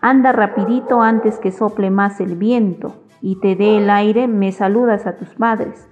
anda 0.00 0.32
rapidito 0.32 1.02
antes 1.02 1.38
que 1.38 1.50
sople 1.50 1.90
más 1.90 2.20
el 2.20 2.36
viento 2.36 2.94
y 3.20 3.40
te 3.40 3.56
dé 3.56 3.78
el 3.78 3.90
aire, 3.90 4.28
me 4.28 4.52
saludas 4.52 5.06
a 5.06 5.16
tus 5.16 5.30
padres. 5.30 5.88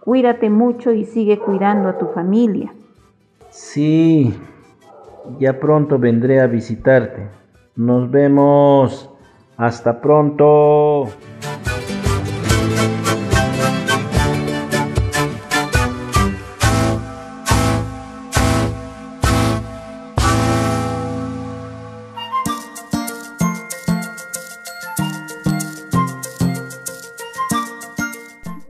Cuídate 0.00 0.50
mucho 0.50 0.92
y 0.92 1.04
sigue 1.04 1.38
cuidando 1.38 1.88
a 1.88 1.98
tu 1.98 2.06
familia. 2.08 2.72
Sí, 3.50 4.34
ya 5.38 5.60
pronto 5.60 5.98
vendré 5.98 6.40
a 6.40 6.46
visitarte. 6.46 7.28
Nos 7.76 8.10
vemos. 8.10 9.08
Hasta 9.56 10.00
pronto. 10.00 11.06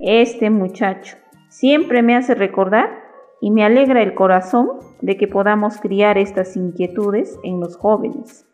Este 0.04 0.50
muchacho 0.50 1.16
siempre 1.48 2.02
me 2.02 2.16
hace 2.16 2.34
recordar 2.34 2.90
y 3.40 3.52
me 3.52 3.64
alegra 3.64 4.02
el 4.02 4.14
corazón 4.14 4.68
de 5.00 5.16
que 5.16 5.28
podamos 5.28 5.76
criar 5.76 6.18
estas 6.18 6.56
inquietudes 6.56 7.38
en 7.44 7.60
los 7.60 7.76
jóvenes. 7.76 8.44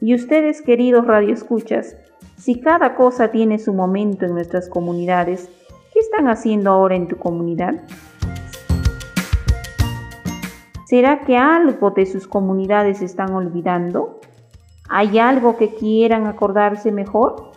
Y 0.00 0.14
ustedes, 0.14 0.62
queridos 0.62 1.06
radioescuchas, 1.06 1.98
si 2.38 2.62
cada 2.62 2.94
cosa 2.94 3.30
tiene 3.30 3.58
su 3.58 3.74
momento 3.74 4.24
en 4.24 4.32
nuestras 4.32 4.70
comunidades, 4.70 5.50
¿qué 5.92 5.98
están 5.98 6.28
haciendo 6.28 6.70
ahora 6.70 6.96
en 6.96 7.08
tu 7.08 7.18
comunidad? 7.18 7.74
¿Será 10.86 11.26
que 11.26 11.36
algo 11.36 11.90
de 11.90 12.06
sus 12.06 12.26
comunidades 12.26 13.02
están 13.02 13.34
olvidando? 13.34 14.18
¿Hay 14.88 15.18
algo 15.18 15.58
que 15.58 15.74
quieran 15.74 16.26
acordarse 16.26 16.90
mejor? 16.90 17.50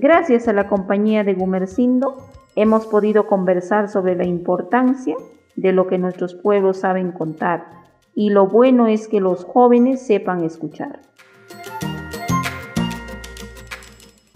Gracias 0.00 0.46
a 0.46 0.52
la 0.52 0.68
compañía 0.68 1.24
de 1.24 1.34
Gumercindo 1.34 2.18
hemos 2.54 2.86
podido 2.86 3.26
conversar 3.26 3.88
sobre 3.88 4.14
la 4.14 4.24
importancia 4.24 5.16
de 5.56 5.72
lo 5.72 5.88
que 5.88 5.98
nuestros 5.98 6.36
pueblos 6.36 6.76
saben 6.78 7.10
contar 7.10 7.66
y 8.14 8.30
lo 8.30 8.46
bueno 8.46 8.86
es 8.86 9.08
que 9.08 9.20
los 9.20 9.44
jóvenes 9.44 10.06
sepan 10.06 10.44
escuchar. 10.44 11.00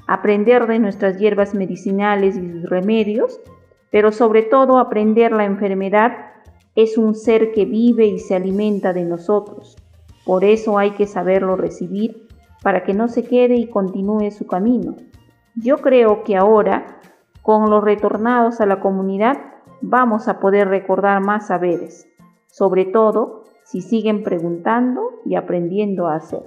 Aprender 0.09 0.67
de 0.67 0.81
nuestras 0.81 1.19
hierbas 1.19 1.55
medicinales 1.55 2.37
y 2.37 2.51
sus 2.51 2.69
remedios, 2.69 3.39
pero 3.93 4.11
sobre 4.11 4.43
todo 4.43 4.79
aprender 4.79 5.31
la 5.31 5.45
enfermedad 5.45 6.33
es 6.75 6.99
un 6.99 7.15
ser 7.15 7.53
que 7.53 7.67
vive 7.67 8.07
y 8.07 8.19
se 8.19 8.35
alimenta 8.35 8.93
de 8.93 9.05
nosotros. 9.05 9.77
Por 10.27 10.43
eso 10.43 10.77
hay 10.77 10.91
que 10.95 11.07
saberlo 11.07 11.55
recibir 11.55 12.27
para 12.65 12.83
que 12.83 12.95
no 12.95 13.07
se 13.07 13.23
quede 13.23 13.55
y 13.55 13.69
continúe 13.69 14.33
su 14.33 14.49
camino. 14.49 14.97
Yo 15.55 15.79
creo 15.79 16.25
que 16.25 16.35
ahora, 16.35 16.99
con 17.43 17.69
los 17.69 17.85
retornados 17.85 18.63
a 18.63 18.67
la 18.67 18.81
comunidad, 18.81 19.39
vamos 19.83 20.27
a 20.27 20.41
poder 20.41 20.69
recordar 20.69 21.21
más 21.21 21.49
saberes, 21.49 22.09
sobre 22.47 22.87
todo 22.87 23.45
si 23.65 23.83
siguen 23.83 24.23
preguntando 24.23 25.21
y 25.27 25.35
aprendiendo 25.35 26.07
a 26.07 26.17
hacer. 26.17 26.43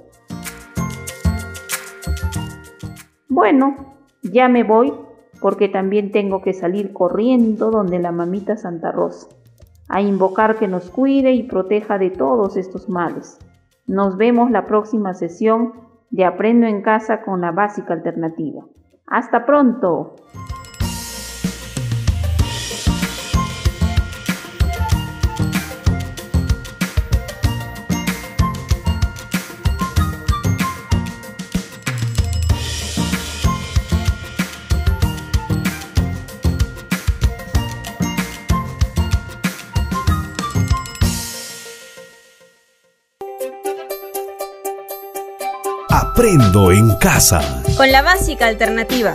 Bueno, 3.29 3.75
ya 4.23 4.47
me 4.47 4.63
voy 4.63 4.91
porque 5.39 5.69
también 5.69 6.11
tengo 6.11 6.41
que 6.41 6.53
salir 6.53 6.91
corriendo 6.91 7.69
donde 7.69 7.99
la 7.99 8.11
mamita 8.11 8.57
Santa 8.57 8.91
Rosa, 8.91 9.27
a 9.87 10.01
invocar 10.01 10.57
que 10.57 10.67
nos 10.67 10.89
cuide 10.89 11.33
y 11.33 11.43
proteja 11.43 11.99
de 11.99 12.09
todos 12.09 12.57
estos 12.57 12.89
males. 12.89 13.37
Nos 13.85 14.17
vemos 14.17 14.49
la 14.49 14.65
próxima 14.65 15.13
sesión 15.13 15.73
de 16.09 16.25
Aprendo 16.25 16.65
en 16.65 16.81
casa 16.81 17.21
con 17.21 17.41
la 17.41 17.51
básica 17.51 17.93
alternativa. 17.93 18.65
Hasta 19.07 19.45
pronto. 19.45 20.15
Aprendo 45.89 46.71
en 46.71 46.97
casa. 46.97 47.64
Con 47.77 47.91
la 47.91 48.01
básica 48.01 48.47
alternativa. 48.47 49.13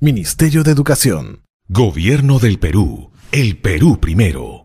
Ministerio 0.00 0.64
de 0.64 0.72
Educación. 0.72 1.44
Gobierno 1.68 2.40
del 2.40 2.58
Perú. 2.58 3.12
El 3.30 3.58
Perú 3.58 4.00
primero. 4.00 4.63